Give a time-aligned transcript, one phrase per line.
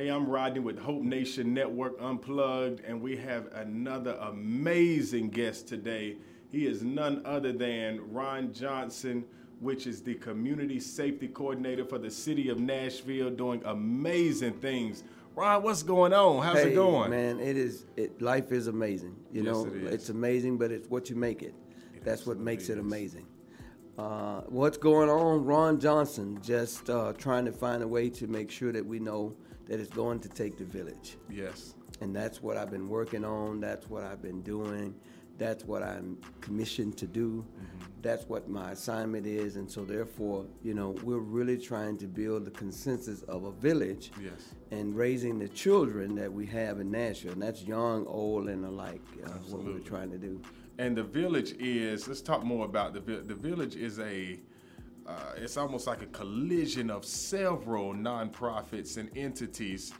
[0.00, 6.16] Hey, I'm Rodney with Hope Nation Network Unplugged, and we have another amazing guest today.
[6.50, 9.26] He is none other than Ron Johnson,
[9.58, 15.04] which is the Community Safety Coordinator for the City of Nashville, doing amazing things.
[15.34, 16.42] Ron, what's going on?
[16.42, 17.10] How's hey, it going?
[17.10, 17.84] Man, it is.
[17.98, 19.14] It, life is amazing.
[19.30, 19.92] You Yes, know, it is.
[19.92, 21.54] it's amazing, but it's what you make it.
[22.04, 23.26] That's what makes it amazing.
[23.98, 25.44] Uh, what's going on?
[25.44, 29.36] Ron Johnson just uh, trying to find a way to make sure that we know
[29.70, 31.16] that it's going to take the village.
[31.30, 31.74] Yes.
[32.00, 33.60] and that's what I've been working on.
[33.60, 34.94] That's what I've been doing.
[35.38, 37.46] That's what I'm commissioned to do.
[38.02, 42.44] That's what my assignment is, and so therefore, you know, we're really trying to build
[42.46, 44.54] the consensus of a village Yes.
[44.70, 49.02] and raising the children that we have in Nashville, and that's young, old, and alike.
[49.24, 50.40] Uh, what we're trying to do.
[50.78, 53.26] And the village is, let's talk more about the village.
[53.28, 54.40] The village is a,
[55.10, 59.92] uh, it's almost like a collision of several nonprofits and entities.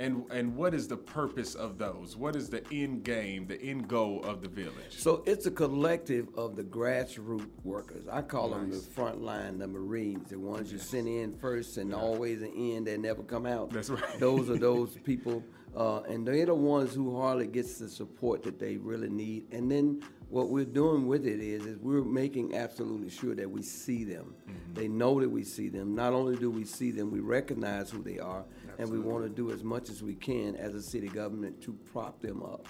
[0.00, 2.16] And, and what is the purpose of those?
[2.16, 4.96] What is the end game, the end goal of the village?
[4.96, 8.04] So it's a collective of the grassroots workers.
[8.10, 8.86] I call them the Nice.
[8.86, 13.00] front line, the Marines, the ones you send in first and always the end that
[13.00, 13.70] never come out.
[13.70, 14.20] That's right.
[14.20, 15.42] Those are those people,
[15.78, 19.44] uh, and they're the ones who hardly gets the support that they really need.
[19.52, 23.62] And then what we're doing with it is, is we're making absolutely sure that we
[23.62, 24.34] see them.
[24.50, 24.74] Mm-hmm.
[24.74, 25.94] They know that we see them.
[25.94, 28.44] Not only do we see them, we recognize who they are,
[28.78, 31.72] and we want to do as much as we can as a city government to
[31.92, 32.66] prop them up.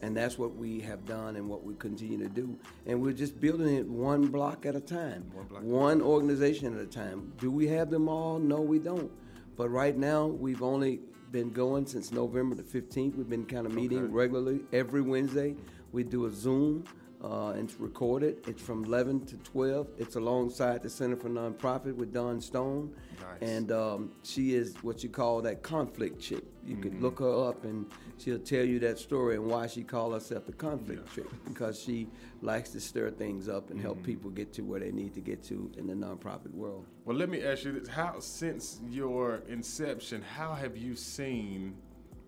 [0.00, 2.56] And that's what we have done and what we continue to do.
[2.86, 6.86] And we're just building it one block at a time, One one organization at a
[6.86, 7.32] time.
[7.38, 8.38] Do we have them all?
[8.38, 9.10] No, we don't.
[9.56, 11.00] But right now, we've only
[11.32, 13.16] been going since November the 15th.
[13.16, 14.12] We've been kind of meeting Okay.
[14.12, 15.56] regularly every Wednesday.
[15.90, 16.84] We do a Zoom.
[17.22, 18.38] Uh, and it's recorded.
[18.48, 19.86] It's from 11 to 12.
[19.96, 22.92] It's alongside the Center for Nonprofit with Don Stone.
[23.20, 23.48] Nice.
[23.48, 26.42] And um, she is what you call that conflict chick.
[26.66, 26.82] You Mm-hmm.
[26.82, 27.86] could look her up and
[28.18, 32.06] she'll tell you that story and why she called herself the conflict chick because she
[32.40, 33.86] likes to stir things up and Mm-hmm.
[33.86, 36.86] help people get to where they need to get to in the nonprofit world.
[37.04, 41.74] Well, let me ask you this: How, since your inception, how have you seen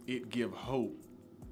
[0.06, 1.00] it give hope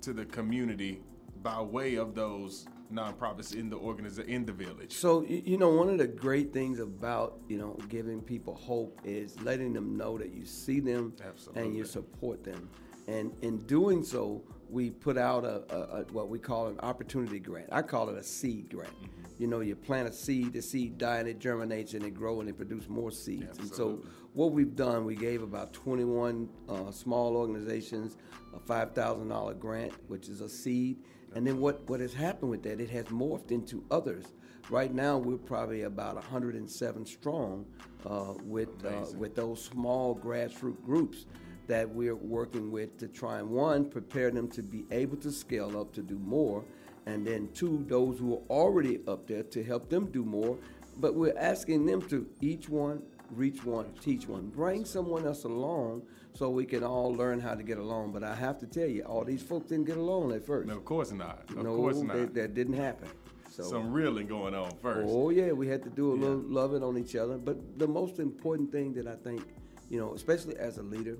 [0.00, 1.00] to the community
[1.42, 4.92] by way of those nonprofits in the organization in the village?
[4.92, 9.40] So you know, one of the great things about you know giving people hope is
[9.42, 11.14] letting them know that you see them
[11.54, 12.68] and you support them,
[13.08, 17.38] and in doing so, we put out a, a, a what we call an opportunity
[17.38, 17.68] grant.
[17.72, 18.94] I call it a seed grant.
[19.38, 22.40] You know, you plant a seed, the seed die and it germinates and it grows
[22.40, 23.58] and it produces more seeds.
[23.58, 24.00] And so,
[24.34, 28.16] what we've done, we gave about 21 uh, small organizations
[28.54, 30.98] a $5,000 grant, which is a seed.
[31.34, 34.24] And then what, what has happened with that, it has morphed into others.
[34.70, 37.66] Right now, we're probably about 107 strong
[38.06, 41.26] uh, with, uh, with those small grassroots groups
[41.66, 45.78] that we're working with to try and one, prepare them to be able to scale
[45.80, 46.64] up to do more,
[47.06, 50.56] and then two, those who are already up there to help them do more.
[50.98, 56.02] But we're asking them to each one reach one, teach one, bring someone else along
[56.34, 58.12] so we can all learn how to get along.
[58.12, 60.68] But I have to tell you, all these folks didn't get along at first.
[60.68, 61.44] No, of course not.
[61.50, 62.16] Of no, course not.
[62.16, 63.08] That, that didn't happen.
[63.50, 63.64] So.
[63.64, 65.10] Some reeling going on first.
[65.10, 67.36] Oh yeah, we had to do a little loving on each other.
[67.36, 69.42] But the most important thing that I think,
[69.90, 71.18] you know, especially as a leader,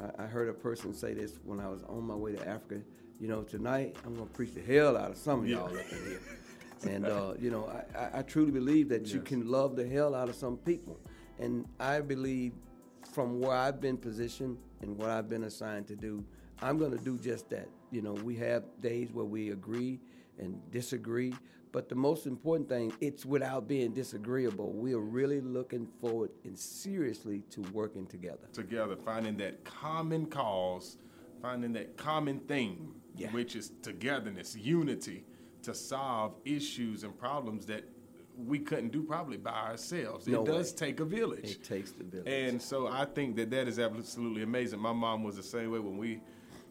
[0.00, 2.80] I, I heard a person say this when I was on my way to Africa.
[3.20, 6.04] You know, tonight I'm gonna preach the hell out of some of y'all up in
[6.04, 6.20] here.
[6.88, 10.16] And uh, you know, I, I, I truly believe that you can love the hell
[10.16, 10.98] out of some people.
[11.38, 12.52] And I believe
[13.12, 16.24] from where I've been positioned and what I've been assigned to do,
[16.60, 17.68] I'm going to do just that.
[17.90, 20.00] You know, we have days where we agree
[20.38, 21.34] and disagree,
[21.72, 24.72] but the most important thing, it's without being disagreeable.
[24.72, 28.46] We are really looking forward and seriously to working together.
[28.52, 30.98] together, finding that common cause,
[31.40, 33.32] finding that common thing, Yeah.
[33.32, 35.24] which is togetherness, unity,
[35.62, 37.84] to solve issues and problems that
[38.46, 40.26] we couldn't do probably by ourselves.
[40.26, 40.76] No it does way.
[40.78, 41.50] take a village.
[41.52, 42.28] It takes the village.
[42.28, 44.78] And so I think that that is absolutely amazing.
[44.78, 46.20] My mom was the same way when we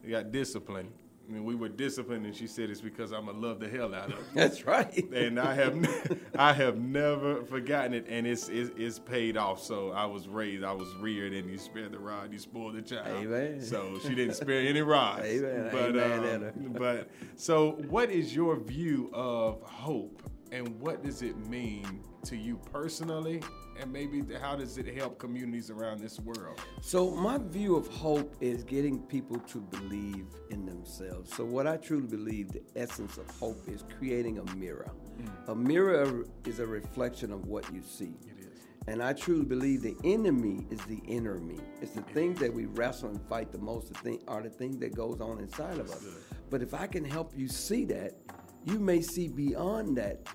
[0.08, 0.90] got disciplined.
[1.28, 3.94] I mean, we were disciplined, and she said it's because I'm gonna love the hell
[3.94, 4.24] out of it.
[4.34, 4.96] That's right.
[5.12, 9.62] and I have I have never forgotten it, and it's, it's it's paid off.
[9.62, 12.80] So I was raised, I was reared, and you spare the rod, you spoil the
[12.80, 13.08] child.
[13.08, 13.60] Amen.
[13.60, 15.26] So she didn't spare any rods.
[15.26, 15.68] Amen.
[15.70, 20.22] But Amen, um, but so what is your view of hope,
[20.52, 23.40] and what does it mean to you personally,
[23.80, 26.60] and maybe how does it help communities around this world?
[26.80, 31.34] So my view of hope is getting people to believe in themselves.
[31.34, 34.90] So what I truly believe the essence of hope is creating a mirror.
[35.20, 35.48] Mm.
[35.48, 38.16] A mirror is a reflection of what you see.
[38.26, 38.46] It is.
[38.86, 41.58] And I truly believe the enemy is the inner me.
[41.82, 43.92] It's the things that we wrestle and fight the most.
[43.92, 46.04] The thing are the things that goes on inside of us.
[46.48, 48.34] But if I can help you see that, mm.
[48.64, 50.28] You may see beyond that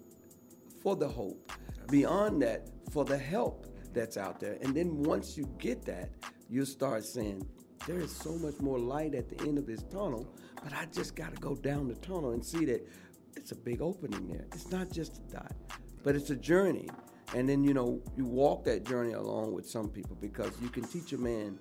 [0.82, 1.52] for the hope,
[1.90, 4.58] beyond that for the help that's out there.
[4.62, 6.10] And then once you get that,
[6.50, 7.48] you'll start saying,
[7.86, 10.34] there is so much more light at the end of this tunnel,
[10.64, 12.88] but I just got to go down the tunnel and see that
[13.36, 14.46] it's a big opening there.
[14.54, 15.56] It's not just a dot,
[16.04, 16.88] but it's a journey.
[17.36, 20.84] And then, you know, you walk that journey along with some people because you can
[20.84, 21.58] teach a man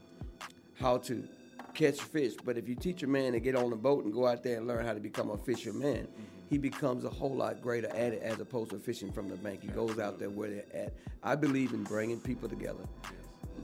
[0.79, 1.27] how to
[1.75, 4.27] catch fish, but if you teach a man to get on the boat and go
[4.27, 6.07] out there and learn how to become a fisherman,
[6.53, 9.63] he becomes a whole lot greater at it as opposed to fishing from the bank.
[9.63, 10.93] He goes out there where they're at.
[11.23, 12.85] I believe in bringing people together,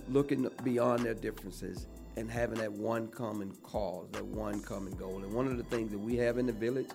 [0.08, 1.86] looking beyond their differences,
[2.16, 5.18] and having that one common cause, that one common goal.
[5.18, 6.88] And one of the things that we have in the village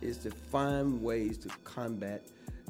[0.00, 2.22] is to find ways to combat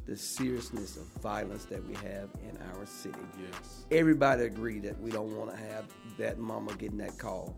[0.06, 3.18] the seriousness of violence that we have in our city.
[3.38, 3.84] Yes.
[3.90, 5.84] Everybody agree that we don't want to have
[6.16, 7.54] that mama getting that call.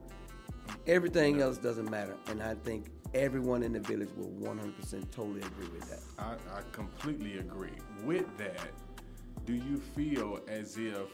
[0.89, 2.17] Everything else doesn't matter.
[2.27, 6.01] And I think everyone in the village will 100% totally agree with that.
[6.19, 7.79] I, I completely agree.
[8.05, 8.71] With that,
[9.45, 11.09] do you feel as if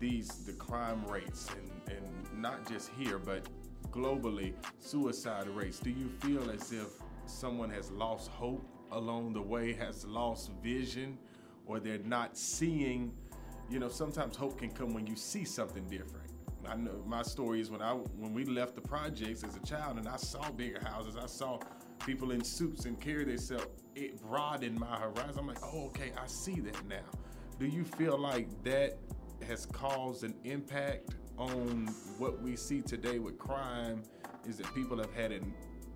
[0.00, 3.48] these the crime rates and, and not just here but
[3.90, 6.88] globally suicide rates do you feel as if
[7.26, 11.18] someone has lost hope along the way has lost vision
[11.66, 13.10] or they're not seeing
[13.70, 16.30] you know sometimes hope can come when you see something different
[16.66, 19.98] I know my story is when I when we left the projects as a child
[19.98, 21.58] and I saw bigger houses, I saw
[22.04, 23.66] people in suits and carry themselves.
[23.94, 25.38] It broadened my horizon.
[25.38, 26.96] I'm like, oh, okay, I see that now.
[27.58, 28.98] Do you feel like that
[29.46, 31.86] has caused an impact on
[32.18, 34.02] what we see today with crime?
[34.48, 35.54] Is that people have had an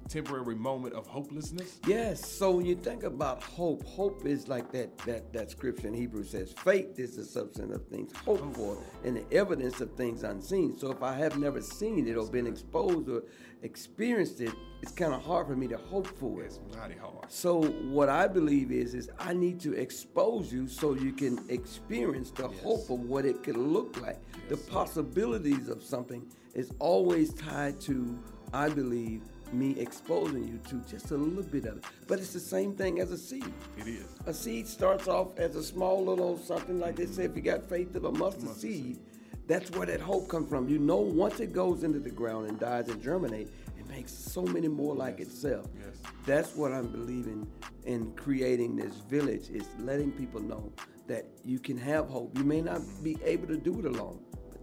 [0.08, 1.78] temporary moment of hopelessness?
[1.86, 2.26] Yes.
[2.26, 6.24] So when you think about hope, hope is like that that that scripture in Hebrew
[6.24, 8.52] says, faith is the substance of things hoped oh.
[8.52, 10.76] for and the evidence of things unseen.
[10.78, 13.22] So if I have never seen it or been exposed or
[13.62, 14.52] experienced it,
[14.82, 16.46] it's kind of hard for me to hope for it.
[16.46, 17.30] It's mighty hard.
[17.30, 22.30] So what I believe is is I need to expose you so you can experience
[22.30, 22.60] the Yes.
[22.62, 24.18] hope of what it could look like.
[24.48, 28.18] the possibilities of something is always tied to,
[28.52, 29.22] I believe,
[29.52, 31.84] me exposing you to just a little bit of it.
[32.06, 33.52] But it's the same thing as a seed.
[33.78, 34.06] It is.
[34.26, 37.68] A seed starts off as a small little something like they say, if you got
[37.68, 38.98] faith of a mustard seed,
[39.46, 40.68] that's where that hope comes from.
[40.68, 44.42] You know, once it goes into the ground and dies and germinate, it makes so
[44.42, 45.66] many more like itself.
[45.78, 45.98] Yes.
[46.24, 47.46] That's what I'm believing
[47.84, 50.72] in creating this village is letting people know
[51.08, 52.36] that you can have hope.
[52.38, 54.20] You may not be able to do it alone,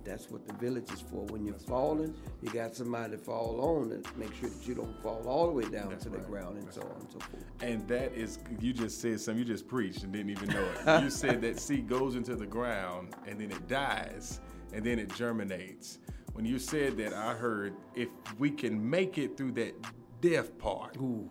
[0.09, 1.23] that's what the village is for.
[1.25, 4.99] When you're falling, you got somebody to fall on and make sure that you don't
[5.03, 7.43] fall all the way down That's to the ground and so on and so forth.
[7.61, 11.03] And that is, you just said something, you just preached and didn't even know it.
[11.03, 14.39] you said that seed goes into the ground and then it dies
[14.73, 15.99] and then it germinates.
[16.33, 18.09] When you said that, I heard if
[18.39, 19.75] we can make it through that
[20.21, 21.29] death part, Ooh,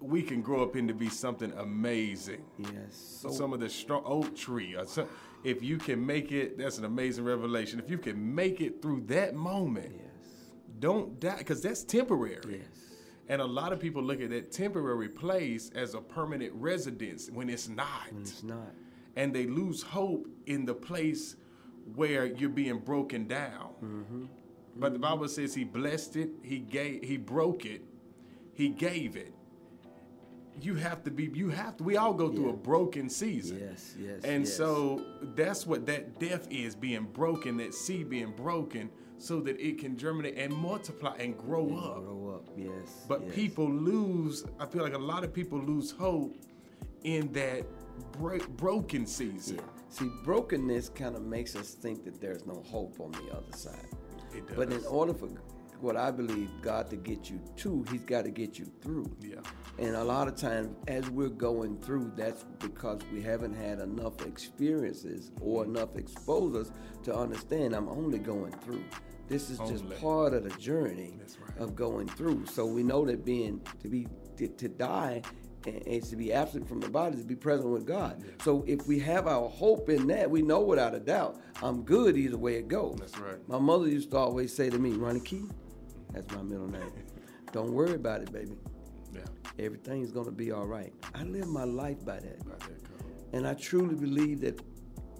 [0.00, 2.44] we can grow up into be something amazing.
[2.58, 3.18] yes.
[3.20, 4.74] So Some of the strong oak tree.
[4.74, 5.08] Or some,
[5.44, 7.78] if you can make it, that's an amazing revelation.
[7.78, 10.34] If you can make it through that moment, yes,
[10.78, 12.40] don't die, because that's temporary.
[12.48, 12.88] yes.
[13.28, 17.50] And a lot of people look at that temporary place as a permanent residence when
[17.50, 18.10] it's not.
[18.10, 18.72] When It's not.
[19.16, 21.36] And they lose hope in the place
[21.94, 23.70] where you're being broken down.
[23.84, 24.24] Mm-hmm.
[24.76, 27.82] But the Bible says he blessed it, he gave he broke it,
[28.54, 29.34] he gave it.
[30.60, 32.52] You have to be you have to we all go through Yeah.
[32.54, 33.58] a broken season.
[33.60, 34.54] Yes, yes, And yes.
[34.56, 39.78] so that's what that death is being broken, that seed being broken so that it
[39.78, 42.04] can germinate and multiply and grow up.
[42.04, 43.04] Grow up, yes.
[43.08, 43.34] But yes.
[43.34, 44.44] people lose.
[44.60, 46.34] I feel like a lot of people lose hope
[47.04, 47.64] in that
[48.12, 49.56] bro- broken season.
[49.56, 49.62] Yeah.
[49.90, 53.86] See, brokenness kind of makes us think that there's no hope on the other side.
[54.36, 54.56] It does.
[54.56, 55.28] But in order for
[55.82, 59.10] what I believe God to get you to, He's got to get you through.
[59.20, 59.36] yeah,
[59.78, 64.24] And a lot of times, as we're going through, that's because we haven't had enough
[64.26, 65.76] experiences or mm-hmm.
[65.76, 66.72] enough exposures
[67.04, 68.84] to understand I'm only going through.
[69.28, 71.58] This is just part of the journey right.
[71.58, 72.46] of going through.
[72.46, 74.06] So we know that being to be
[74.38, 75.20] to, to die
[75.66, 78.24] and, and to be absent from the body is to be present with God.
[78.42, 82.16] So if we have our hope in that, we know without a doubt I'm good
[82.16, 82.96] either way it goes.
[82.98, 83.48] That's right.
[83.48, 85.44] My mother used to always say to me, Ronnie Key,
[86.18, 86.92] that's my middle name.
[87.52, 88.56] Don't worry about it, baby
[89.14, 89.64] yeah.
[89.64, 90.92] everything's gonna be all right.
[91.14, 92.44] I live my life by that.
[92.44, 92.80] By that.
[93.32, 94.60] And I truly believe that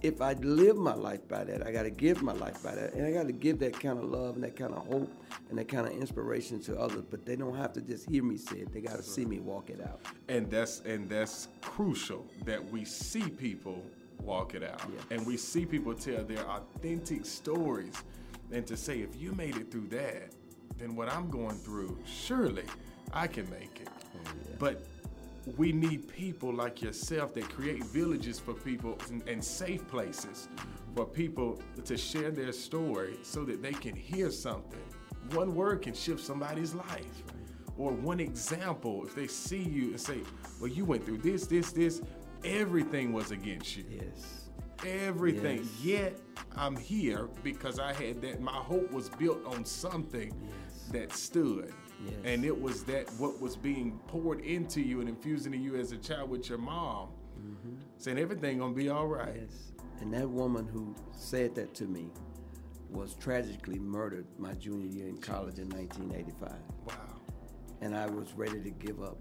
[0.01, 2.93] if I live my life by that, I gotta give my life by that.
[2.93, 5.11] And I gotta give that kind of love and that kind of hope
[5.49, 7.03] and that kind of inspiration to others.
[7.09, 9.69] But they don't have to just hear me say it, they gotta see me walk
[9.69, 10.01] it out.
[10.27, 13.83] And that's and that's crucial that we see people
[14.21, 14.81] walk it out.
[14.93, 15.17] Yeah.
[15.17, 18.03] And we see people tell their authentic stories.
[18.51, 20.33] And to say, if you made it through that,
[20.79, 22.63] then what I'm going through, surely
[23.13, 23.89] I can make it.
[24.15, 24.85] Oh, But
[25.57, 30.47] we need people like yourself that create villages for people and, and safe places
[30.95, 34.79] for people to share their story so that they can hear something.
[35.31, 37.23] One word can shift somebody's life.
[37.77, 40.19] Or one example, if they see you and say,
[40.59, 42.01] Well, you went through this, this, this,
[42.43, 43.85] everything was against you.
[43.89, 44.49] Yes.
[44.85, 45.59] Everything.
[45.59, 45.81] Yes.
[45.81, 46.19] Yet
[46.55, 48.41] I'm here because I had that.
[48.41, 50.68] My hope was built on something Yes.
[50.89, 51.73] That stood.
[52.05, 52.15] Yes.
[52.23, 55.91] And it was that what was being poured into you and infused into you as
[55.91, 57.75] a child with your mom, mm-hmm.
[57.97, 59.35] saying everything gonna be all right.
[59.41, 59.71] Yes.
[60.01, 62.09] And that woman who said that to me
[62.89, 66.51] was tragically murdered my junior year in college in 1985.
[66.85, 66.95] Wow.
[67.81, 69.17] And I was ready to give up.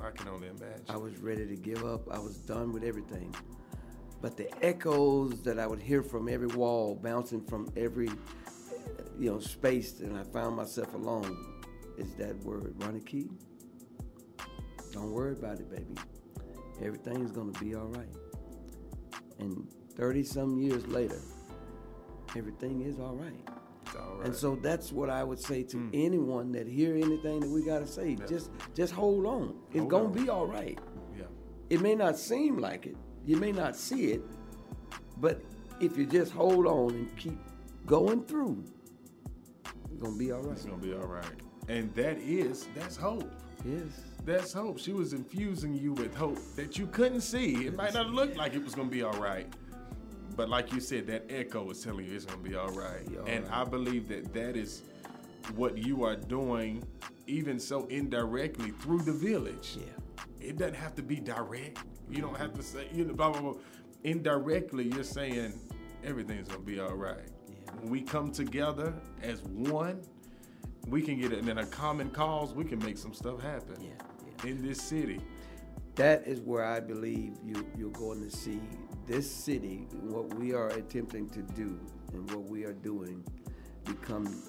[0.00, 0.84] I can only imagine.
[0.88, 2.10] I was ready to give up.
[2.12, 3.34] I was done with everything.
[4.20, 8.08] But the echoes that I would hear from every wall, bouncing from every,
[9.22, 11.36] you know, space, and I found myself alone,
[11.96, 13.28] is that word, Ronnie Key.
[14.90, 15.94] Don't worry about it, baby.
[16.82, 18.08] Everything's gonna be all right.
[19.38, 21.20] And 30 some years later,
[22.36, 23.48] everything is all right.
[23.86, 24.26] It's all right.
[24.26, 25.90] And so that's what I would say to mm.
[25.92, 28.16] anyone that hear anything that we gotta say.
[28.28, 29.54] Just just hold on.
[29.70, 30.12] It's Hold gonna on.
[30.12, 30.80] be all right.
[31.16, 31.26] yeah.
[31.70, 32.96] It may not seem like it.
[33.24, 34.22] You may not see it,
[35.18, 35.40] but
[35.80, 37.38] if you just hold on and keep
[37.86, 38.81] going through, it's
[40.02, 40.52] gonna be all right.
[40.52, 41.24] It's gonna be all right.
[41.68, 43.30] And that is that's hope.
[43.64, 43.84] Yes.
[44.24, 44.78] That's hope.
[44.78, 47.66] She was infusing you with hope that you couldn't see.
[47.66, 49.46] It might not look like it was gonna be all right.
[50.36, 53.08] But like you said, that echo is telling you it's gonna be all right.
[53.08, 53.58] Be all and right.
[53.58, 54.82] I believe that that is
[55.56, 56.84] what you are doing,
[57.26, 59.76] even so indirectly through the village.
[59.78, 60.48] Yeah.
[60.48, 61.78] It doesn't have to be direct.
[62.10, 63.54] You don't have to say, you know, blah, blah, blah.
[64.04, 65.52] Indirectly, you're saying
[66.04, 67.28] everything's gonna be all right.
[67.82, 70.02] When we come together as one,
[70.86, 71.40] we can get it.
[71.40, 73.88] And in a common cause, we can make some stuff happen Yeah.
[74.44, 74.50] Yeah.
[74.50, 75.20] in this city.
[75.96, 78.60] That is where I believe you you're going to see
[79.06, 81.78] this city, what we are attempting to do
[82.12, 83.24] and what we are doing,
[83.84, 84.42] become.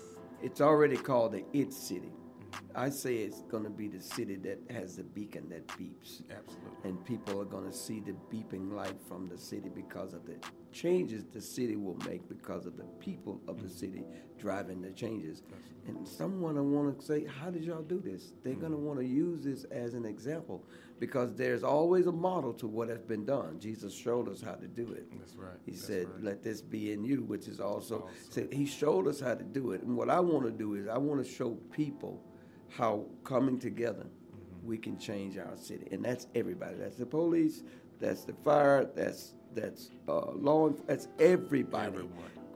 [0.44, 2.12] It's already called the it city.
[2.12, 2.78] Mm-hmm.
[2.78, 6.22] I say it's going to be the city that has the beacon that beeps.
[6.30, 6.90] Absolutely.
[6.90, 10.36] and people are going to see the beeping light from the city because of the
[10.74, 14.04] changes the city will make because of the people of the city
[14.38, 15.44] driving the changes.
[15.88, 19.00] And someone will want to say, "How did y'all do this?" They're going to want
[19.00, 20.66] to use this as an example
[21.00, 23.60] because there's always a model to what has been done.
[23.60, 25.06] Jesus showed us how to do it.
[25.20, 25.58] That's right.
[25.66, 26.24] He That's said, right.
[26.24, 28.32] "Let this be in you," which is also Awesome.
[28.32, 29.84] said he showed us how to do it.
[29.84, 32.24] And what I want to do is I want to show people
[32.70, 34.68] how coming together Mm-hmm.
[34.68, 36.78] we can change our city, and that's everybody.
[36.78, 37.64] That's the police.
[38.00, 38.86] That's the fire.
[38.96, 40.70] That's that's uh, law.
[40.88, 41.88] That's everybody.
[41.88, 42.10] Everyone.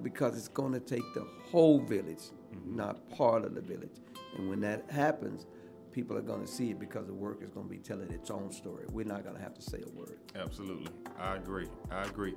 [0.04, 2.20] Because it's going to take the whole village,
[2.56, 2.78] Mm-hmm.
[2.78, 3.98] not part of the village.
[4.38, 5.46] And when that happens,
[5.92, 8.32] people are going to see it because the work is going to be telling its
[8.32, 8.86] own story.
[8.92, 10.18] We're not going to have to say a word.
[10.34, 10.88] Absolutely.
[11.20, 11.68] I agree.
[11.92, 12.36] I agree.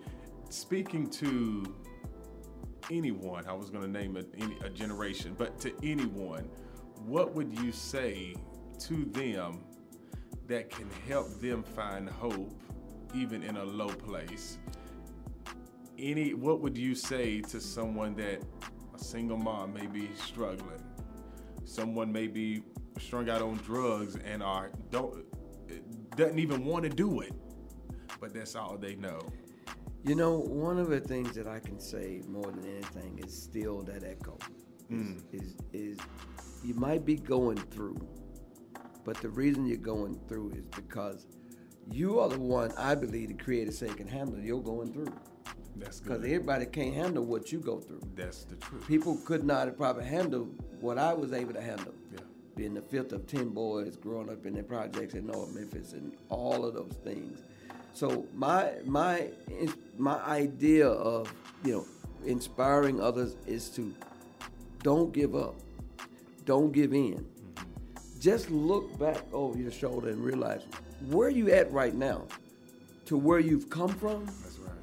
[0.48, 1.76] Speaking to
[2.90, 6.48] anyone, I was going to name a, any, a generation, but to anyone,
[7.06, 8.34] what would you say
[8.80, 9.60] to them
[10.48, 12.60] that can help them find hope
[13.14, 14.58] even in a low place?
[15.98, 18.42] Any what would you say to someone that
[18.94, 20.82] a single mom may be struggling?
[21.64, 22.62] Someone may be
[22.98, 25.24] strung out on drugs and are don't
[26.16, 27.32] doesn't even want to do it
[28.20, 29.20] but that's all they know.
[30.04, 33.82] You know, one of the things that I can say more than anything is still
[33.82, 34.38] that echo.
[34.88, 35.22] Is, mm.
[35.32, 35.98] is, is
[36.64, 37.98] you might be going through,
[39.04, 41.26] but the reason you're going through is because
[41.92, 45.12] you are the one I believe the Creator say can handle you're going through.
[45.76, 48.02] That's Because everybody can't handle what you go through.
[48.14, 48.86] That's the truth.
[48.86, 51.94] People could not have probably handled what I was able to handle.
[52.12, 52.20] Yeah.
[52.54, 56.16] Being the fifth of ten boys, growing up in the projects in North Memphis, and
[56.28, 57.40] all of those things.
[57.94, 59.28] So my my
[59.96, 61.32] my idea of
[61.64, 61.86] you know
[62.26, 63.94] inspiring others is to
[64.82, 65.54] don't give up,
[66.44, 67.14] don't give in.
[67.14, 68.20] Mm-hmm.
[68.20, 70.62] Just look back over your shoulder and realize
[71.08, 72.26] where you at right now,
[73.06, 74.26] to where you've come from.
[74.26, 74.74] That's right.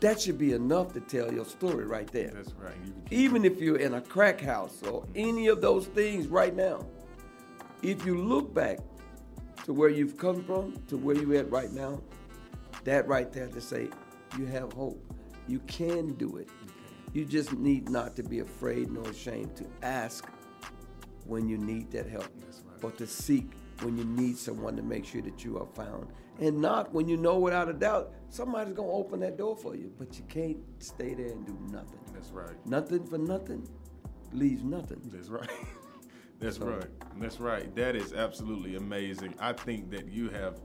[0.00, 2.30] That should be enough to tell your story right there.
[2.34, 2.74] That's right.
[3.10, 6.86] Even if you're in a crack house or any of those things right now,
[7.82, 8.78] if you look back
[9.64, 12.00] to where you've come from, to where you're at right now,
[12.84, 13.88] that right there to say
[14.38, 15.02] you have hope.
[15.48, 16.48] You can do it.
[17.12, 20.28] You just need not to be afraid nor ashamed to ask
[21.26, 22.84] when you need that help right.
[22.84, 23.50] or to seek
[23.82, 26.08] when you need someone to make sure that you are found
[26.40, 29.92] and not when you know without a doubt somebody's gonna open that door for you.
[29.98, 32.00] But you can't stay there and do nothing.
[32.12, 32.54] That's right.
[32.66, 33.68] Nothing for nothing
[34.32, 35.00] leaves nothing.
[35.12, 35.48] That's right.
[36.40, 36.86] That's so, right.
[37.16, 37.74] That's right.
[37.76, 39.34] That is absolutely amazing.
[39.38, 40.60] I think that you have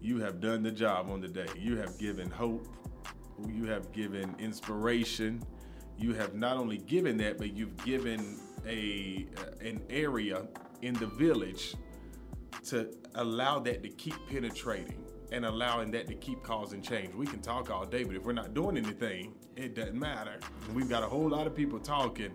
[0.00, 1.48] you have done the job on the day.
[1.56, 2.68] You have given hope.
[3.48, 5.42] You have given inspiration.
[5.96, 9.26] You have not only given that, but you've given a
[9.60, 10.46] an area
[10.82, 11.74] in the village
[12.66, 17.14] to allow that to keep penetrating and allowing that to keep causing change.
[17.14, 20.38] We can talk all day, but if we're not doing anything, it doesn't matter.
[20.74, 22.30] We've got a whole lot of people talking.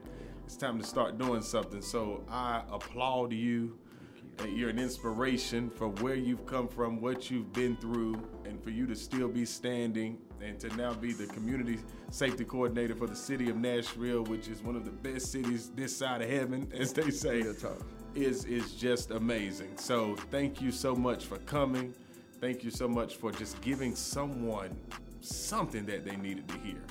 [0.46, 1.82] It's time to start doing something.
[1.82, 3.78] So I applaud you.
[4.40, 8.16] Uh, you're an inspiration for where you've come from, what you've been through,
[8.46, 11.80] and for you to still be standing and to now be the community
[12.12, 15.96] safety coordinator for the city of Nashville, which is one of the best cities this
[15.96, 17.44] side of heaven, as they say,
[18.16, 19.78] is is just amazing.
[19.78, 21.94] So thank you so much for coming.
[22.40, 24.76] Thank you so much for just giving someone
[25.22, 26.84] something that they needed to hear.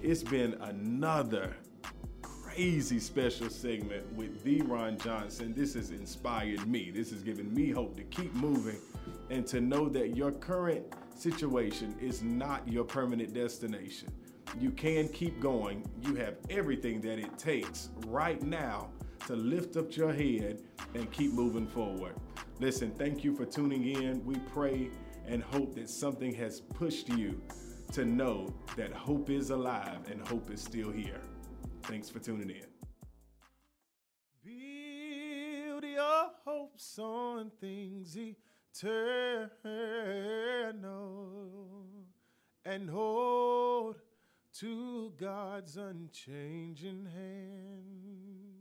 [0.00, 1.56] It's been another
[2.22, 5.52] crazy special segment with the Ron Johnson.
[5.56, 6.90] This has inspired me.
[6.90, 8.78] This has given me hope to keep moving
[9.30, 10.84] and to know that your current
[11.18, 14.08] situation is not your permanent destination.
[14.60, 15.84] You can keep going.
[16.02, 18.90] You have everything that it takes right now
[19.26, 20.62] to lift up your head
[20.94, 22.14] and keep moving forward.
[22.60, 24.24] Listen, thank you for tuning in.
[24.24, 24.90] We pray
[25.26, 27.40] and hope that something has pushed you
[27.92, 31.20] to know that hope is alive and hope is still here.
[31.84, 32.66] Thanks for tuning in.
[34.44, 38.16] Build your hopes on things
[38.72, 39.52] eternal
[42.64, 43.96] and hold
[44.58, 48.51] to God's unchanging hand.